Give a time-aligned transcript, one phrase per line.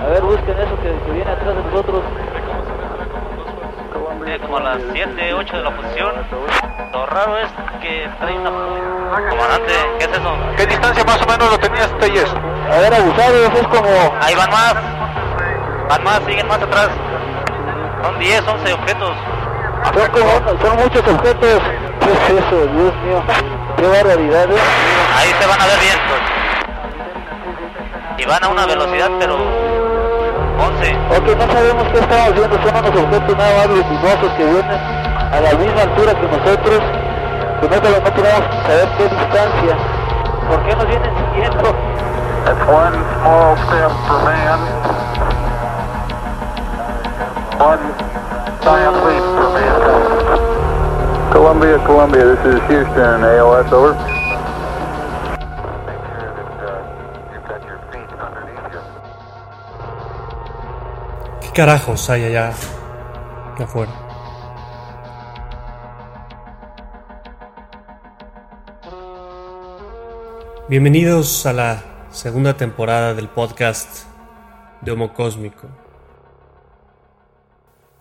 [0.00, 2.02] A ver, busquen eso que, que viene atrás de nosotros.
[4.26, 6.12] Eh, como a las 7, 8 de la posición.
[6.92, 7.48] Lo raro es
[7.82, 8.50] que trae una...
[9.28, 10.36] Comandante, ¿qué es eso?
[10.56, 12.32] ¿Qué distancia más o menos lo tenías, Telles?
[12.70, 13.88] A ver, abusados, es como...
[14.20, 14.74] Ahí van más.
[15.88, 16.90] Van más, siguen más atrás.
[18.02, 19.16] Son 10, 11 objetos.
[19.94, 20.30] Son, como,
[20.62, 21.62] son muchos objetos.
[22.00, 22.56] ¿Qué es eso?
[22.56, 23.22] Dios mío.
[23.76, 24.60] Qué barbaridad, ¿eh?
[25.16, 26.20] Ahí se van a ver bien, pues.
[28.18, 29.69] Y van a una velocidad, pero
[30.60, 30.92] 11.
[31.16, 34.80] Ok, no sabemos qué estamos viendo, son unos objetos nada más luminosos que vienen
[35.32, 36.80] a la misma altura que nosotros.
[37.60, 39.76] Con esto no podemos saber qué distancia.
[40.48, 41.74] ¿Por qué nos vienen siguiendo?
[42.44, 44.60] That's one small step for man,
[47.60, 47.84] one
[48.62, 51.32] giant leap for mankind.
[51.32, 54.09] Columbia, Columbia, this is Houston, AOS, over.
[61.60, 62.54] Carajos hay allá
[63.58, 63.92] afuera?
[70.70, 74.06] Bienvenidos a la segunda temporada del podcast
[74.80, 75.68] de Homo Cósmico.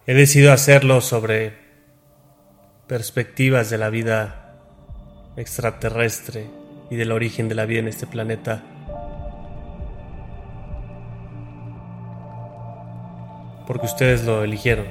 [0.08, 1.58] He decidido hacerlo sobre
[2.88, 4.56] perspectivas de la vida
[5.36, 6.50] extraterrestre
[6.90, 8.64] y del origen de la vida en este planeta.
[13.70, 14.88] Porque ustedes lo eligieron.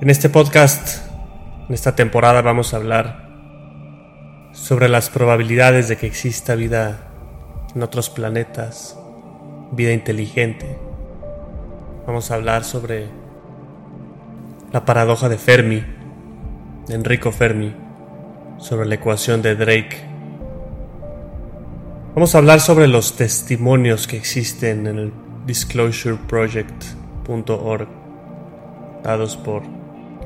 [0.00, 1.06] En este podcast,
[1.68, 3.28] en esta temporada, vamos a hablar
[4.52, 7.10] sobre las probabilidades de que exista vida
[7.74, 8.98] en otros planetas,
[9.72, 10.78] vida inteligente.
[12.06, 13.08] Vamos a hablar sobre
[14.72, 15.84] la paradoja de Fermi,
[16.86, 17.74] de Enrico Fermi,
[18.56, 19.98] sobre la ecuación de Drake.
[22.14, 27.88] Vamos a hablar sobre los testimonios que existen en el disclosureproject.org,
[29.02, 29.62] dados por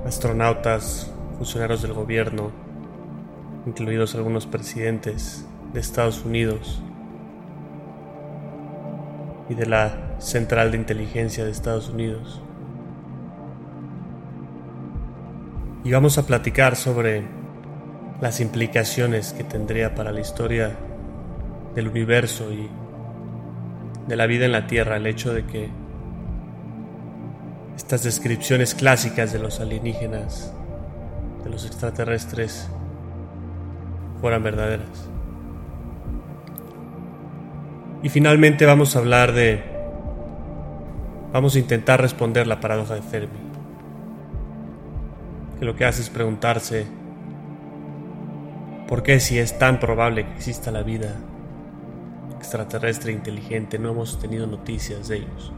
[0.06, 2.52] astronautas, funcionarios del gobierno,
[3.66, 6.80] incluidos algunos presidentes de Estados Unidos
[9.48, 12.40] y de la Central de Inteligencia de Estados Unidos.
[15.84, 17.24] Y vamos a platicar sobre
[18.20, 20.76] las implicaciones que tendría para la historia
[21.74, 22.68] del universo y
[24.08, 25.68] de la vida en la Tierra el hecho de que
[27.76, 30.52] estas descripciones clásicas de los alienígenas,
[31.44, 32.68] de los extraterrestres,
[34.20, 35.08] fueran verdaderas.
[38.02, 39.62] Y finalmente vamos a hablar de...
[41.32, 43.38] Vamos a intentar responder la paradoja de Fermi.
[45.58, 46.86] Que lo que hace es preguntarse
[48.86, 51.14] por qué si es tan probable que exista la vida
[52.38, 55.52] extraterrestre inteligente no hemos tenido noticias de ellos.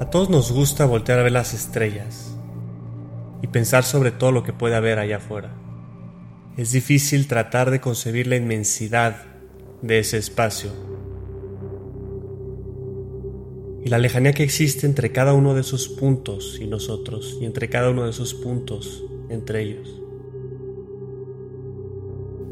[0.00, 2.34] A todos nos gusta voltear a ver las estrellas
[3.42, 5.50] y pensar sobre todo lo que puede haber allá afuera.
[6.56, 9.24] Es difícil tratar de concebir la inmensidad
[9.82, 10.70] de ese espacio
[13.84, 17.68] y la lejanía que existe entre cada uno de esos puntos y nosotros y entre
[17.68, 19.99] cada uno de esos puntos entre ellos.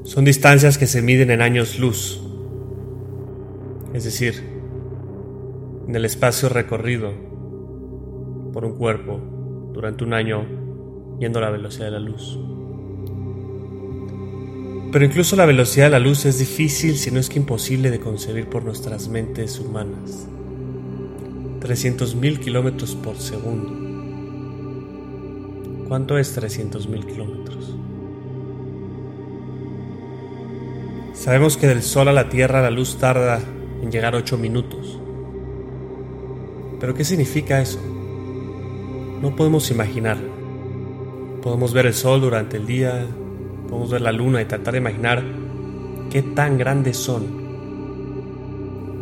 [0.09, 2.19] Son distancias que se miden en años luz,
[3.93, 4.43] es decir,
[5.87, 7.13] en el espacio recorrido
[8.55, 9.21] por un cuerpo
[9.75, 10.47] durante un año
[11.21, 12.39] yendo a la velocidad de la luz.
[14.91, 18.01] Pero incluso la velocidad de la luz es difícil, si no es que imposible de
[18.01, 20.27] concebir por nuestras mentes humanas.
[21.61, 23.71] 300.000 kilómetros por segundo.
[25.87, 27.79] ¿Cuánto es 300.000 kilómetros?
[31.29, 33.39] Sabemos que del Sol a la Tierra la luz tarda
[33.83, 34.99] en llegar 8 minutos.
[36.81, 37.79] ¿Pero qué significa eso?
[39.21, 40.31] No podemos imaginarlo.
[41.43, 43.05] Podemos ver el Sol durante el día,
[43.69, 45.23] podemos ver la Luna y tratar de imaginar
[46.11, 47.27] qué tan grandes son.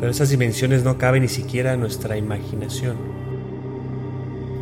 [0.00, 2.97] Pero esas dimensiones no caben ni siquiera en nuestra imaginación.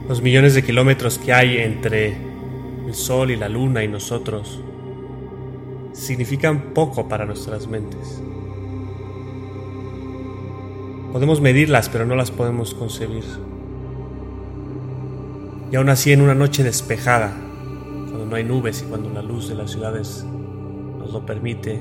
[0.07, 2.15] Los millones de kilómetros que hay entre
[2.87, 4.61] el Sol y la Luna y nosotros
[5.95, 8.21] significan poco para nuestras mentes.
[11.13, 13.25] Podemos medirlas, pero no las podemos concebir.
[15.71, 17.33] Y aún así, en una noche despejada,
[18.11, 20.25] cuando no hay nubes y cuando la luz de las ciudades
[20.99, 21.81] nos lo permite,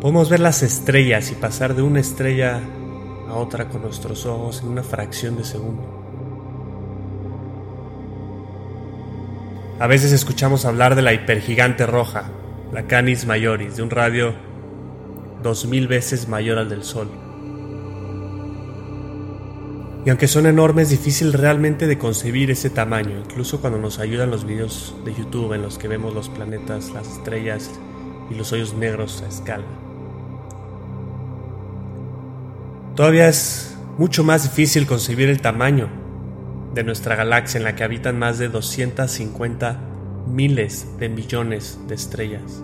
[0.00, 2.60] podemos ver las estrellas y pasar de una estrella
[3.28, 5.82] a otra con nuestros ojos en una fracción de segundo.
[9.78, 12.30] A veces escuchamos hablar de la hipergigante roja,
[12.72, 14.34] la Canis Majoris, de un radio
[15.42, 17.08] 2000 veces mayor al del Sol.
[20.04, 24.30] Y aunque son enormes, es difícil realmente de concebir ese tamaño, incluso cuando nos ayudan
[24.30, 27.70] los videos de YouTube en los que vemos los planetas, las estrellas
[28.30, 29.64] y los hoyos negros a escala.
[32.94, 35.88] Todavía es mucho más difícil concebir el tamaño
[36.74, 39.87] de nuestra galaxia en la que habitan más de 250
[40.28, 42.62] miles de millones de estrellas.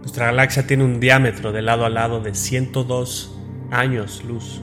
[0.00, 3.38] Nuestra galaxia tiene un diámetro de lado a lado de 102
[3.70, 4.60] años luz.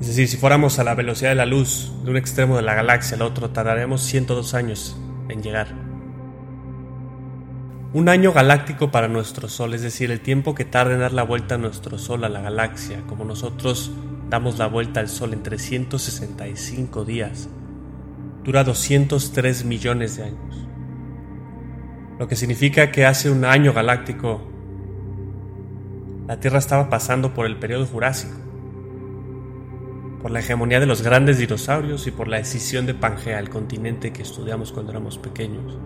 [0.00, 2.74] Es decir, si fuéramos a la velocidad de la luz de un extremo de la
[2.74, 4.96] galaxia al otro, tardaremos 102 años
[5.28, 5.68] en llegar.
[7.94, 11.22] Un año galáctico para nuestro Sol, es decir, el tiempo que tarda en dar la
[11.22, 13.92] vuelta a nuestro Sol, a la galaxia, como nosotros
[14.28, 17.48] damos la vuelta al Sol en 365 días,
[18.44, 20.68] dura 203 millones de años.
[22.18, 24.40] Lo que significa que hace un año galáctico
[26.28, 28.36] la Tierra estaba pasando por el periodo Jurásico,
[30.22, 34.12] por la hegemonía de los grandes dinosaurios y por la decisión de Pangea, el continente
[34.12, 35.76] que estudiamos cuando éramos pequeños,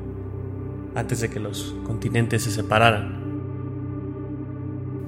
[0.94, 3.26] antes de que los continentes se separaran.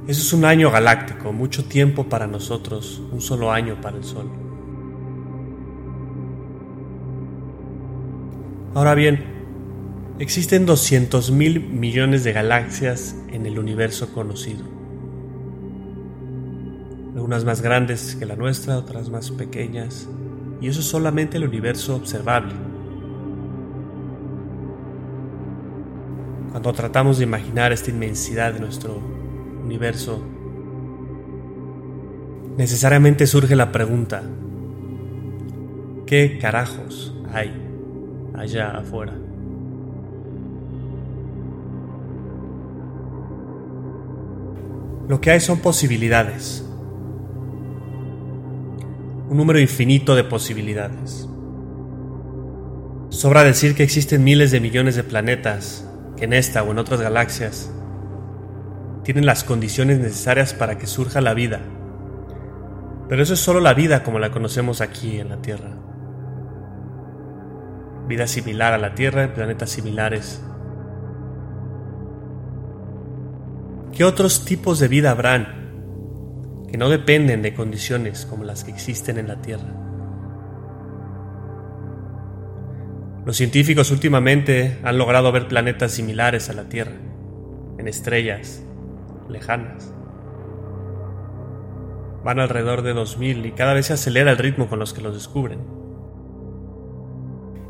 [0.08, 4.49] Eso es un año galáctico, mucho tiempo para nosotros, un solo año para el Sol.
[8.72, 9.24] Ahora bien,
[10.20, 14.64] existen 200 mil millones de galaxias en el universo conocido.
[17.16, 20.08] Algunas más grandes que la nuestra, otras más pequeñas,
[20.60, 22.54] y eso es solamente el universo observable.
[26.52, 29.00] Cuando tratamos de imaginar esta inmensidad de nuestro
[29.64, 30.22] universo,
[32.56, 34.22] necesariamente surge la pregunta,
[36.06, 37.59] ¿qué carajos hay
[38.40, 39.12] allá afuera?
[45.08, 46.64] Lo que hay son posibilidades,
[49.28, 51.28] un número infinito de posibilidades.
[53.10, 55.84] Sobra decir que existen miles de millones de planetas
[56.16, 57.72] que en esta o en otras galaxias
[59.02, 61.60] tienen las condiciones necesarias para que surja la vida.
[63.08, 65.89] Pero eso es solo la vida como la conocemos aquí en la Tierra.
[68.10, 70.42] Vida similar a la Tierra en planetas similares.
[73.96, 79.16] ¿Qué otros tipos de vida habrán que no dependen de condiciones como las que existen
[79.16, 79.72] en la Tierra?
[83.24, 86.96] Los científicos últimamente han logrado ver planetas similares a la Tierra,
[87.78, 88.60] en estrellas,
[89.28, 89.94] lejanas.
[92.24, 95.14] Van alrededor de 2000 y cada vez se acelera el ritmo con los que los
[95.14, 95.79] descubren.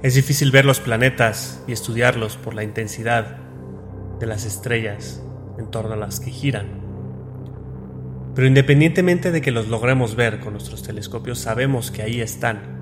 [0.02, 3.37] Es difícil ver los planetas y estudiarlos por la intensidad
[4.19, 5.23] de las estrellas
[5.58, 6.81] en torno a las que giran.
[8.35, 12.81] Pero independientemente de que los logremos ver con nuestros telescopios, sabemos que ahí están.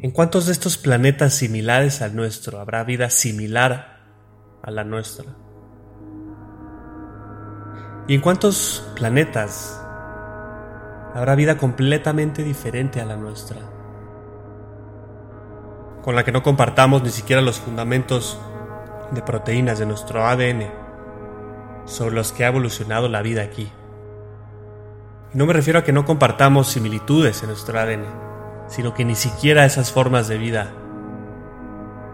[0.00, 4.06] ¿En cuántos de estos planetas similares al nuestro habrá vida similar
[4.62, 5.36] a la nuestra?
[8.06, 9.84] ¿Y en cuántos planetas
[11.12, 13.79] habrá vida completamente diferente a la nuestra?
[16.02, 18.40] Con la que no compartamos ni siquiera los fundamentos
[19.10, 20.70] de proteínas de nuestro ADN
[21.84, 23.70] sobre los que ha evolucionado la vida aquí.
[25.34, 28.04] Y no me refiero a que no compartamos similitudes en nuestro ADN,
[28.68, 30.72] sino que ni siquiera esas formas de vida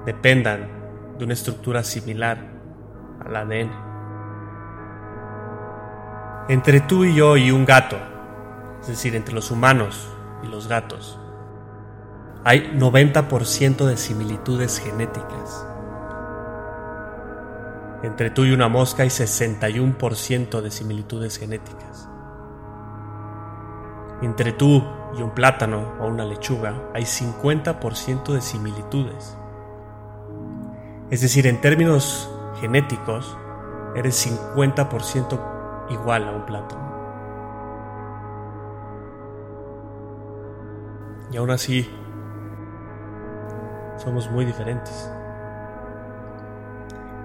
[0.04, 0.68] dependan
[1.18, 2.38] de una estructura similar
[3.24, 3.70] al ADN.
[6.48, 7.98] Entre tú y yo y un gato,
[8.80, 10.08] es decir, entre los humanos
[10.42, 11.18] y los gatos,
[12.46, 15.66] hay 90% de similitudes genéticas.
[18.04, 22.08] Entre tú y una mosca hay 61% de similitudes genéticas.
[24.22, 24.84] Entre tú
[25.18, 29.36] y un plátano o una lechuga hay 50% de similitudes.
[31.10, 33.36] Es decir, en términos genéticos,
[33.96, 36.86] eres 50% igual a un plátano.
[41.32, 41.90] Y aún así,
[43.96, 45.10] somos muy diferentes.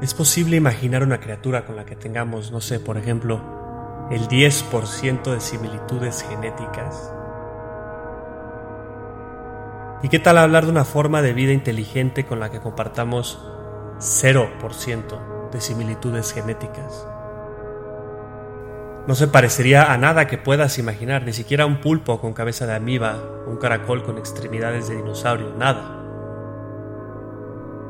[0.02, 5.32] Es posible imaginar una criatura con la que tengamos, no sé, por ejemplo, el 10%
[5.32, 7.14] de similitudes genéticas.
[10.04, 13.40] ¿Y qué tal hablar de una forma de vida inteligente con la que compartamos
[14.02, 17.08] 0% de similitudes genéticas.
[19.08, 22.76] No se parecería a nada que puedas imaginar, ni siquiera un pulpo con cabeza de
[22.76, 26.01] amiba, un caracol con extremidades de dinosaurio, nada.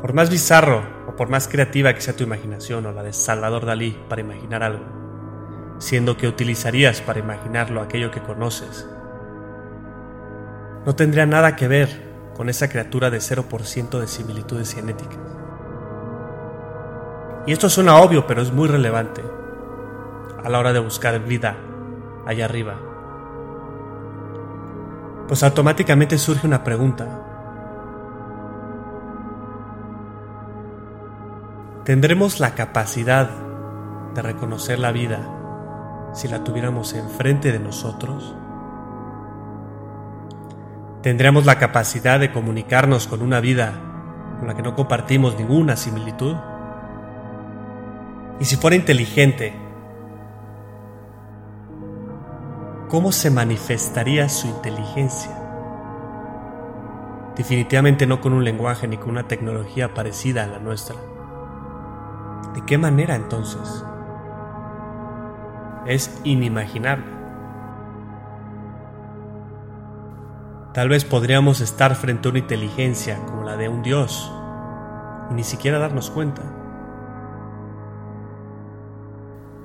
[0.02, 3.66] Por más bizarro o por más creativa que sea tu imaginación o la de Salvador
[3.66, 4.86] Dalí para imaginar algo,
[5.78, 8.88] siendo que utilizarías para imaginarlo aquello que conoces,
[10.86, 15.20] no tendría nada que ver con esa criatura de 0% de similitudes genéticas.
[17.46, 19.22] Y esto suena obvio, pero es muy relevante
[20.44, 21.56] a la hora de buscar vida
[22.26, 22.76] allá arriba.
[25.28, 27.31] Pues automáticamente surge una pregunta.
[31.92, 33.30] ¿Tendremos la capacidad
[34.16, 38.34] de reconocer la vida si la tuviéramos enfrente de nosotros?
[41.02, 43.74] ¿Tendremos la capacidad de comunicarnos con una vida
[44.40, 46.38] con la que no compartimos ninguna similitud?
[48.40, 49.54] Y si fuera inteligente,
[52.88, 55.38] ¿cómo se manifestaría su inteligencia?
[57.36, 60.96] Definitivamente no con un lenguaje ni con una tecnología parecida a la nuestra.
[62.54, 63.86] ¿De qué manera entonces?
[65.86, 67.06] Es inimaginable.
[70.74, 74.32] Tal vez podríamos estar frente a una inteligencia como la de un dios
[75.30, 76.42] y ni siquiera darnos cuenta.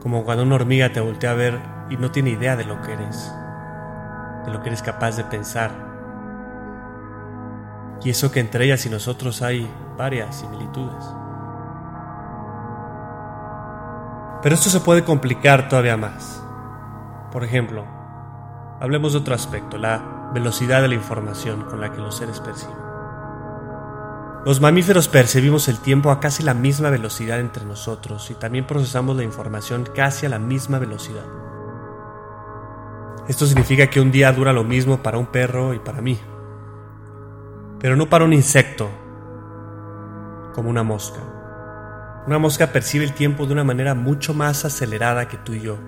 [0.00, 2.92] Como cuando una hormiga te voltea a ver y no tiene idea de lo que
[2.92, 3.32] eres,
[4.44, 5.70] de lo que eres capaz de pensar.
[8.02, 11.04] Y eso que entre ellas y nosotros hay varias similitudes.
[14.46, 16.40] Pero esto se puede complicar todavía más.
[17.32, 17.84] Por ejemplo,
[18.80, 22.76] hablemos de otro aspecto, la velocidad de la información con la que los seres perciben.
[24.44, 29.16] Los mamíferos percibimos el tiempo a casi la misma velocidad entre nosotros y también procesamos
[29.16, 31.26] la información casi a la misma velocidad.
[33.26, 36.20] Esto significa que un día dura lo mismo para un perro y para mí,
[37.80, 38.88] pero no para un insecto,
[40.54, 41.35] como una mosca.
[42.26, 45.78] Una mosca percibe el tiempo de una manera mucho más acelerada que tú y yo.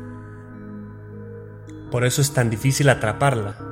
[1.90, 3.68] Por eso es tan difícil atraparla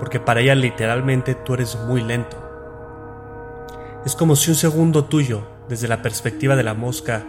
[0.00, 2.38] porque para ella literalmente tú eres muy lento.
[4.06, 7.22] Es como si un segundo tuyo, desde la perspectiva de la mosca,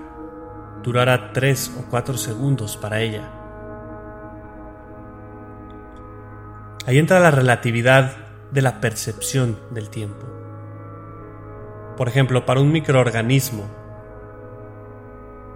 [0.81, 3.29] durara tres o cuatro segundos para ella.
[6.87, 8.15] Ahí entra la relatividad
[8.51, 10.25] de la percepción del tiempo.
[11.97, 13.65] Por ejemplo, para un microorganismo,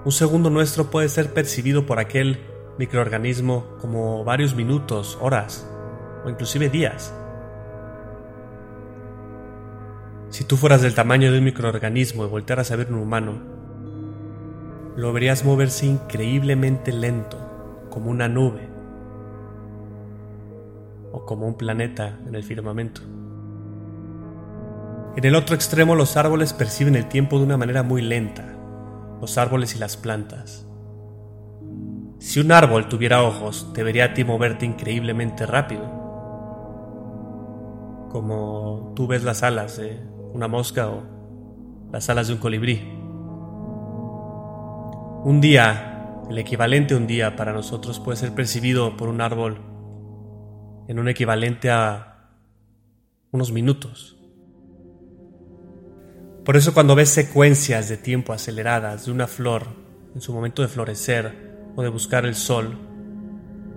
[0.06, 2.40] un segundo nuestro puede ser percibido por aquel
[2.78, 5.68] microorganismo como varios minutos, horas,
[6.24, 7.12] o inclusive días.
[10.30, 13.34] Si tú fueras del tamaño de un microorganismo y voltearas a ver un humano,
[14.96, 17.40] lo verías moverse increíblemente lento,
[17.90, 18.70] como una nube
[21.12, 23.02] o como un planeta en el firmamento.
[25.16, 28.55] En el otro extremo los árboles perciben el tiempo de una manera muy lenta,
[29.22, 30.68] los árboles y las plantas.
[32.20, 36.06] Si un árbol tuviera ojos, te vería a ti moverte increíblemente rápido
[38.16, 40.00] como tú ves las alas de
[40.32, 41.04] una mosca o
[41.92, 42.82] las alas de un colibrí.
[45.26, 49.60] Un día, el equivalente a un día para nosotros puede ser percibido por un árbol
[50.88, 52.30] en un equivalente a
[53.32, 54.18] unos minutos.
[56.46, 59.68] Por eso cuando ves secuencias de tiempo aceleradas de una flor
[60.14, 61.34] en su momento de florecer
[61.76, 62.78] o de buscar el sol,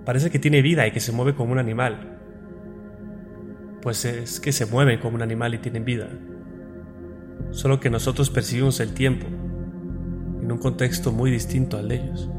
[0.05, 2.19] parece que tiene vida y que se mueve como un animal
[3.81, 6.09] pues es que se mueven como un animal y tienen vida.
[7.51, 9.25] Solo que nosotros percibimos el tiempo
[10.41, 12.29] en un contexto muy distinto al de ellos.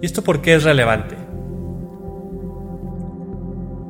[0.00, 1.16] ¿Y esto por qué es relevante?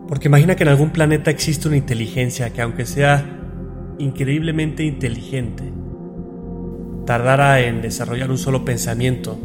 [0.09, 3.42] Porque imagina que en algún planeta existe una inteligencia que aunque sea
[3.99, 5.73] increíblemente inteligente,
[7.07, 9.39] tardara en desarrollar un solo pensamiento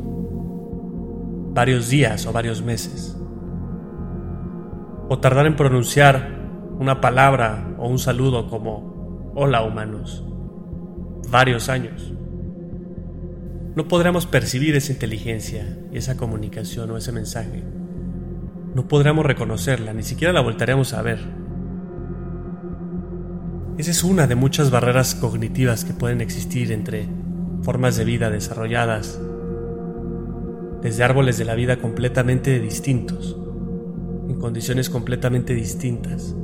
[1.53, 3.17] varios días o varios meses
[5.09, 6.29] o tardar en pronunciar
[6.79, 10.23] una palabra o un saludo como hola humanos.
[11.29, 12.13] Varios años.
[13.75, 17.63] No podremos percibir esa inteligencia y esa comunicación o ese mensaje.
[18.73, 21.19] No podremos reconocerla, ni siquiera la voltaremos a ver.
[23.77, 27.07] Esa es una de muchas barreras cognitivas que pueden existir entre
[27.61, 29.19] formas de vida desarrolladas,
[30.81, 33.37] desde árboles de la vida completamente distintos
[34.27, 36.35] en condiciones completamente distintas.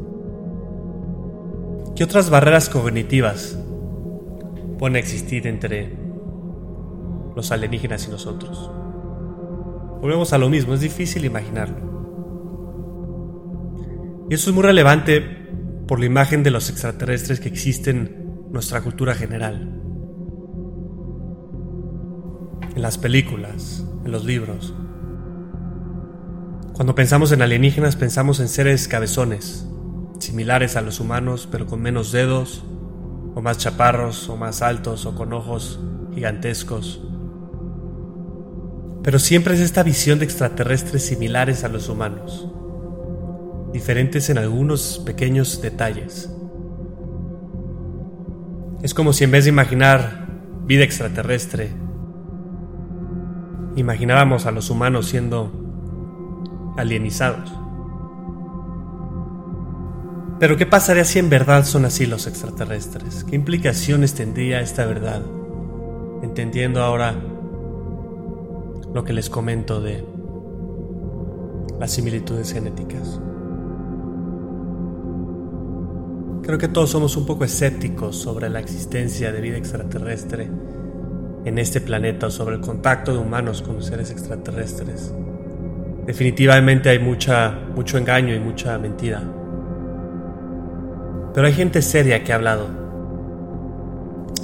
[1.96, 3.58] ¿Qué otras barreras cognitivas
[4.78, 5.98] pueden existir entre
[7.36, 8.70] los alienígenas y nosotros?
[10.02, 11.94] Volvemos a lo mismo, es difícil imaginarlo.
[14.30, 15.43] Y eso es muy relevante
[15.88, 19.82] por la imagen de los extraterrestres que existen nuestra cultura general.
[22.76, 24.74] En las películas, en los libros.
[26.74, 29.68] Cuando pensamos en alienígenas pensamos en seres cabezones,
[30.20, 32.64] similares a los humanos pero con menos dedos,
[33.36, 35.80] o más chaparros, o más altos, o con ojos
[36.14, 37.02] gigantescos.
[39.04, 42.48] Pero siempre es esta visión de extraterrestres similares a los humanos,
[43.74, 46.32] diferentes en algunos pequeños detalles.
[48.84, 50.28] Es como si en vez de imaginar
[50.66, 51.72] vida extraterrestre,
[53.76, 55.52] imagináramos a los humanos siendo
[56.78, 57.52] alienizados.
[60.40, 63.24] Pero ¿qué pasaría si en verdad son así los extraterrestres?
[63.24, 65.22] ¿Qué implicaciones tendría esta verdad?
[66.22, 67.16] Entendiendo ahora
[68.94, 70.06] lo que les comento de
[71.80, 73.20] las similitudes genéticas.
[76.44, 80.50] Creo que todos somos un poco escépticos sobre la existencia de vida extraterrestre
[81.46, 85.14] en este planeta o sobre el contacto de humanos con seres extraterrestres.
[86.06, 89.22] Definitivamente hay mucha, mucho engaño y mucha mentira.
[91.34, 92.68] Pero hay gente seria que ha hablado.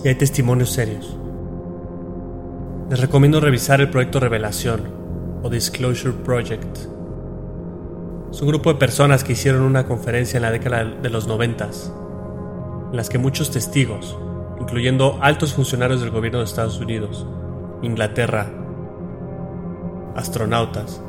[0.02, 1.18] Y hay testimonios serios.
[2.90, 4.84] Les recomiendo revisar el proyecto Revelación
[5.44, 6.99] o Disclosure Project.
[8.32, 11.92] Es un grupo de personas que hicieron una conferencia en la década de los noventas,
[12.92, 14.16] en las que muchos testigos,
[14.60, 17.26] incluyendo altos funcionarios del gobierno de Estados Unidos,
[17.82, 18.48] Inglaterra,
[20.16, 21.02] astronautas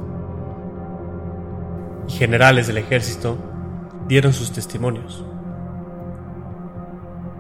[2.08, 3.36] y generales del ejército,
[4.08, 5.22] dieron sus testimonios.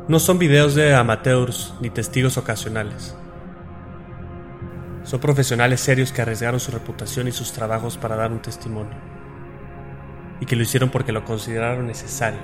[0.08, 3.16] No son videos de amateurs ni testigos ocasionales.
[5.04, 9.19] Son profesionales serios que arriesgaron su reputación y sus trabajos para dar un testimonio.
[10.40, 12.40] Y que lo hicieron porque lo consideraron necesario.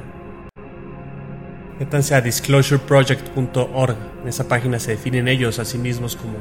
[1.79, 3.97] Métanse a disclosureproject.org.
[4.23, 6.39] En esa página se definen ellos a sí mismos como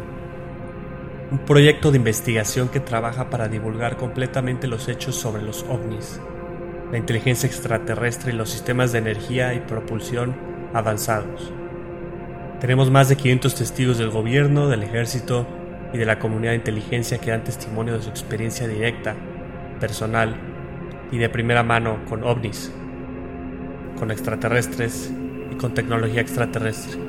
[1.32, 6.22] un proyecto de investigación que trabaja para divulgar completamente los hechos sobre los ovnis,
[6.92, 10.36] la inteligencia extraterrestre y los sistemas de energía y propulsión
[10.74, 11.52] avanzados.
[12.62, 15.46] Tenemos más de 500 testigos del gobierno, del ejército
[15.94, 19.16] y de la comunidad de inteligencia que dan testimonio de su experiencia directa,
[19.82, 20.55] personal
[21.12, 22.72] y de primera mano con ovnis,
[23.98, 25.12] con extraterrestres
[25.52, 27.00] y con tecnología extraterrestre,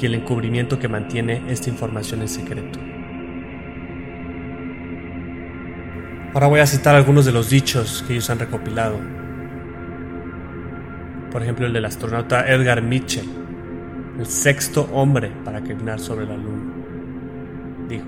[0.00, 2.78] y el encubrimiento que mantiene esta información en secreto.
[6.34, 9.16] Ahora voy a citar algunos de los dichos que ellos han recopilado
[11.36, 13.28] por ejemplo el del astronauta Edgar Mitchell,
[14.18, 16.72] el sexto hombre para caminar sobre la Luna.
[17.90, 18.06] Dijo,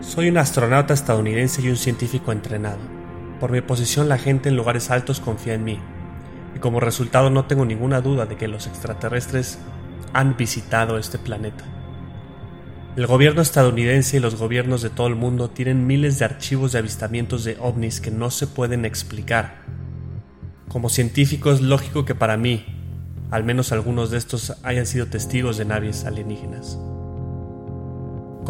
[0.00, 2.78] soy un astronauta estadounidense y un científico entrenado.
[3.38, 5.78] Por mi posición la gente en lugares altos confía en mí,
[6.54, 9.58] y como resultado no tengo ninguna duda de que los extraterrestres
[10.12, 11.64] han visitado este planeta.
[12.96, 16.80] El gobierno estadounidense y los gobiernos de todo el mundo tienen miles de archivos de
[16.80, 19.80] avistamientos de ovnis que no se pueden explicar
[20.70, 22.64] como científico es lógico que para mí,
[23.32, 26.78] al menos algunos de estos hayan sido testigos de naves alienígenas.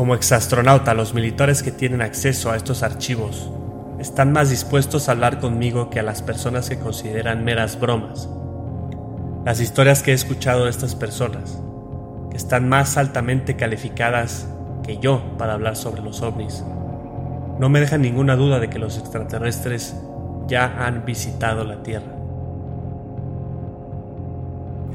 [0.01, 3.51] Como exastronauta, los militares que tienen acceso a estos archivos
[3.99, 8.27] están más dispuestos a hablar conmigo que a las personas que consideran meras bromas.
[9.45, 11.61] Las historias que he escuchado de estas personas,
[12.31, 14.49] que están más altamente calificadas
[14.87, 16.65] que yo para hablar sobre los ovnis,
[17.59, 19.95] no me dejan ninguna duda de que los extraterrestres
[20.49, 22.15] ya han visitado la Tierra.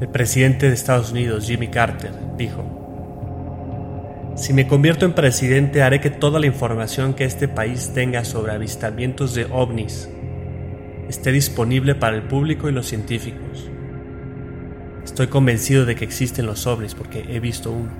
[0.01, 2.74] El presidente de Estados Unidos, Jimmy Carter, dijo,
[4.35, 8.51] Si me convierto en presidente haré que toda la información que este país tenga sobre
[8.51, 10.09] avistamientos de ovnis
[11.07, 13.69] esté disponible para el público y los científicos.
[15.05, 17.91] Estoy convencido de que existen los ovnis porque he visto uno.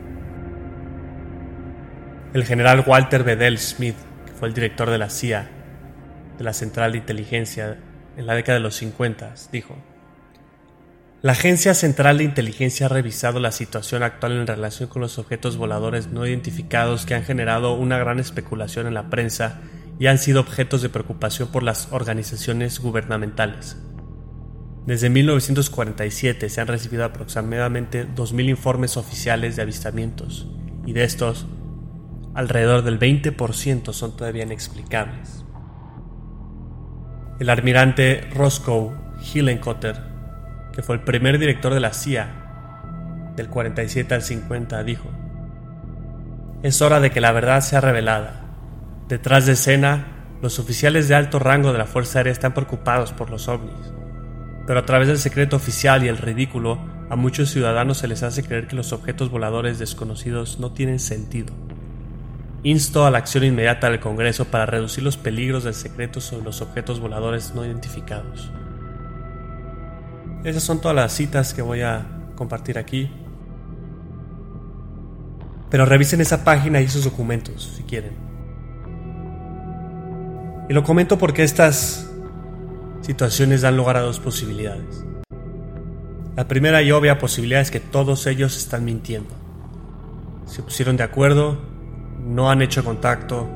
[2.33, 3.95] El general Walter Bedell Smith,
[4.25, 5.47] que fue el director de la CIA,
[6.37, 7.77] de la Central de Inteligencia
[8.17, 9.77] en la década de los 50, dijo,
[11.25, 15.57] la Agencia Central de Inteligencia ha revisado la situación actual en relación con los objetos
[15.57, 19.59] voladores no identificados que han generado una gran especulación en la prensa
[19.97, 23.75] y han sido objetos de preocupación por las organizaciones gubernamentales.
[24.85, 30.45] Desde 1947 se han recibido aproximadamente 2.000 informes oficiales de avistamientos,
[30.85, 31.47] y de estos,
[32.35, 35.43] alrededor del 20% son todavía inexplicables.
[37.39, 38.91] El almirante Roscoe
[39.33, 40.14] Hillenkotter,
[40.75, 45.09] que fue el primer director de la CIA del 47 al 50, dijo,
[46.63, 48.41] Es hora de que la verdad sea revelada.
[49.07, 50.07] Detrás de escena,
[50.41, 53.93] los oficiales de alto rango de la Fuerza Aérea están preocupados por los ovnis,
[54.67, 58.43] pero a través del secreto oficial y el ridículo a muchos ciudadanos se les hace
[58.43, 61.53] creer que los objetos voladores desconocidos no tienen sentido.
[62.63, 66.61] Insto a la acción inmediata del Congreso para reducir los peligros del secreto sobre los
[66.61, 68.51] objetos voladores no identificados.
[70.45, 72.05] Esas son todas las citas que voy a
[72.36, 73.10] compartir aquí.
[75.71, 78.13] Pero revisen esa página y esos documentos si quieren.
[80.69, 82.12] Y lo comento porque estas
[83.01, 85.03] situaciones dan lugar a dos posibilidades.
[86.36, 89.34] La primera y obvia posibilidad es que todos ellos están mintiendo.
[90.45, 91.58] Se pusieron de acuerdo,
[92.23, 93.49] no han hecho contacto.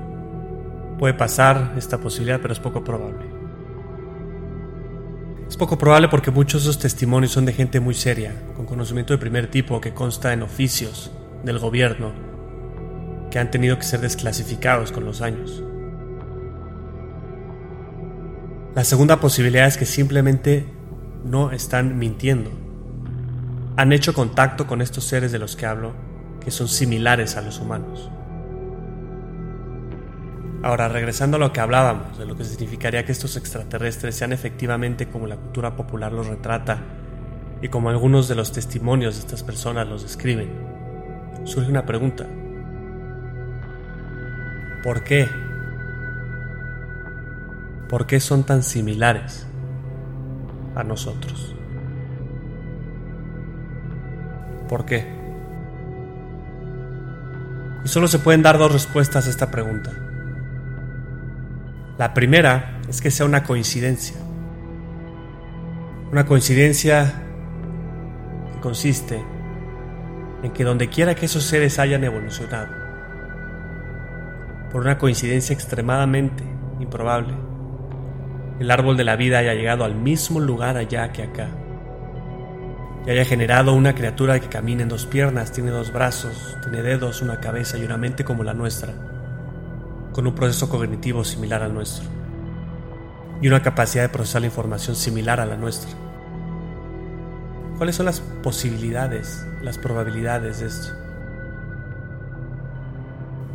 [0.98, 3.39] Puede pasar esta posibilidad, pero es poco probable.
[5.50, 9.14] Es poco probable porque muchos de esos testimonios son de gente muy seria, con conocimiento
[9.14, 11.12] de primer tipo que consta en oficios
[11.44, 12.14] del gobierno,
[13.32, 15.64] que han tenido que ser desclasificados con los años.
[18.76, 20.66] La segunda posibilidad es que simplemente
[21.26, 22.70] no están mintiendo
[23.80, 25.94] han hecho contacto con estos seres de los que hablo,
[26.44, 28.10] que son similares a los humanos.
[30.62, 35.08] Ahora, regresando a lo que hablábamos, de lo que significaría que estos extraterrestres sean efectivamente
[35.08, 36.80] como la cultura popular los retrata
[37.62, 40.50] y como algunos de los testimonios de estas personas los describen,
[41.46, 42.26] surge una pregunta.
[44.84, 45.30] ¿Por qué?
[47.88, 49.48] ¿Por qué son tan similares
[50.76, 51.56] a nosotros?
[54.68, 55.08] ¿Por qué?
[57.86, 60.09] Y solo se pueden dar dos respuestas a esta pregunta.
[62.00, 64.16] La primera es que sea una coincidencia.
[66.14, 67.14] Una coincidencia
[68.54, 69.22] que consiste
[70.42, 72.70] en que donde quiera que esos seres hayan evolucionado,
[74.72, 76.42] por una coincidencia extremadamente
[76.80, 77.34] improbable,
[78.62, 81.50] el árbol de la vida haya llegado al mismo lugar allá que acá
[83.06, 87.22] y haya generado una criatura que camina en dos piernas, tiene dos brazos, tiene dedos,
[87.22, 88.94] una cabeza y una mente como la nuestra,
[90.14, 92.08] con un proceso cognitivo similar al nuestro
[93.42, 95.92] y una capacidad de procesar la información similar a la nuestra.
[97.78, 100.94] ¿Cuáles son las posibilidades, las probabilidades de esto?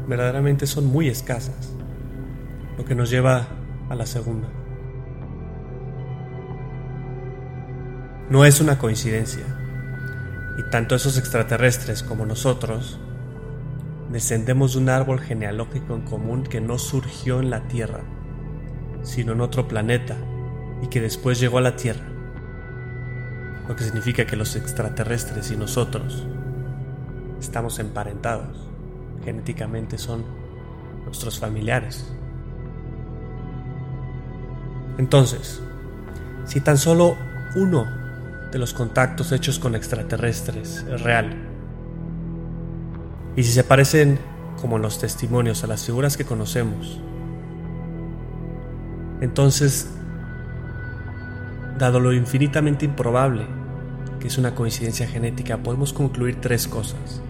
[0.08, 1.72] Verdaderamente son muy escasas,
[2.78, 3.46] lo que nos lleva
[3.90, 4.48] a la segunda.
[8.30, 9.44] No es una coincidencia.
[10.58, 12.98] Y tanto esos extraterrestres como nosotros
[14.14, 18.04] descendemos de un árbol genealógico en común que no surgió en la Tierra,
[19.02, 20.16] sino en otro planeta
[20.80, 22.06] y que después llegó a la Tierra.
[23.66, 26.28] Lo que significa que los extraterrestres y nosotros
[27.40, 28.68] estamos emparentados.
[29.24, 30.24] Genéticamente son
[31.04, 32.06] nuestros familiares.
[34.96, 35.60] Entonces,
[36.44, 37.16] si tan solo
[37.56, 37.84] uno
[38.52, 41.43] de los contactos hechos con extraterrestres es real.
[43.36, 44.18] Y si se parecen,
[44.60, 47.00] como los testimonios, a las figuras que conocemos,
[49.20, 49.88] entonces,
[51.78, 53.46] dado lo infinitamente improbable
[54.24, 57.20] que es una coincidencia genética, podemos concluir tres cosas.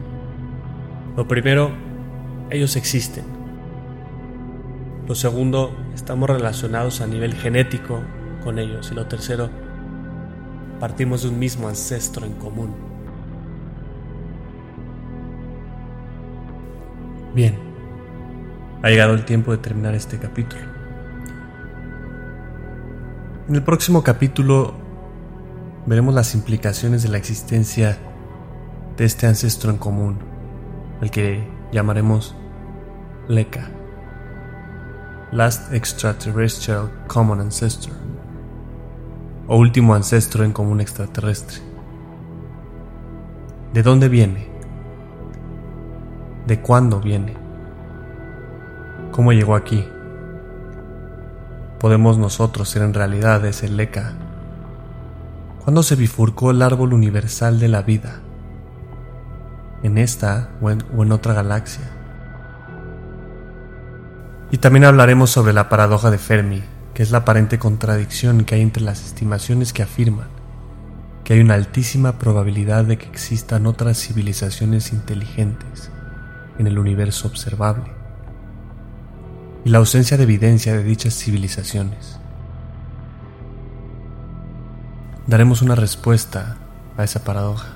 [1.17, 1.73] Lo primero,
[2.51, 3.25] ellos existen.
[5.09, 8.01] Lo segundo, estamos relacionados a nivel genético
[8.45, 8.93] con ellos.
[8.93, 9.51] Y lo tercero,
[10.79, 12.94] partimos de un mismo ancestro en común.
[17.35, 17.59] Bien,
[18.85, 20.63] ha llegado el tiempo de terminar este capítulo.
[23.49, 24.75] En el próximo capítulo
[25.85, 27.99] veremos las implicaciones de la existencia
[28.97, 30.19] de este ancestro en común,
[31.03, 32.37] el que llamaremos
[33.27, 33.69] LECA,
[35.33, 37.93] Last Extraterrestrial Common Ancestor
[39.49, 41.59] o último ancestro en común extraterrestre.
[43.73, 44.54] ¿De dónde viene?
[46.47, 47.35] ¿De cuándo viene?
[49.11, 49.89] ¿Cómo llegó aquí?
[51.79, 54.13] ¿Podemos nosotros ser en realidad ese leca?
[55.63, 58.21] ¿Cuándo se bifurcó el árbol universal de la vida?
[59.83, 61.85] ¿En esta o en, o en otra galaxia?
[64.51, 68.61] Y también hablaremos sobre la paradoja de Fermi, que es la aparente contradicción que hay
[68.61, 70.29] entre las estimaciones que afirman
[71.25, 75.91] que hay una altísima probabilidad de que existan otras civilizaciones inteligentes
[76.59, 77.93] en el universo observable
[79.65, 82.19] y la ausencia de evidencia de dichas civilizaciones.
[85.27, 86.59] Daremos una respuesta
[86.99, 87.69] a esa paradoja.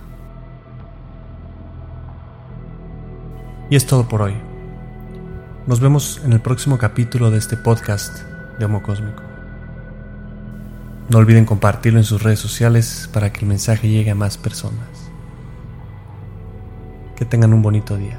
[3.71, 4.35] Y es todo por hoy.
[5.67, 8.19] Nos vemos en el próximo capítulo de este podcast
[8.59, 9.23] de Homo Cósmico.
[11.09, 15.11] No olviden compartirlo en sus redes sociales para que el mensaje llegue a más personas.
[17.17, 18.19] Que tengan un bonito día.